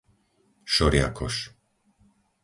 [0.75, 1.35] Šoriakoš